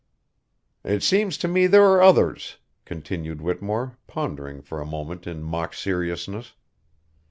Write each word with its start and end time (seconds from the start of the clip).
"It 0.83 1.03
seems 1.03 1.37
to 1.37 1.47
me 1.47 1.67
there 1.67 1.83
were 1.83 2.01
others," 2.01 2.57
continued 2.85 3.39
Whittemore, 3.39 3.99
pondering 4.07 4.63
for 4.63 4.81
a 4.81 4.83
moment 4.87 5.27
in 5.27 5.43
mock 5.43 5.75
seriousness. 5.75 6.55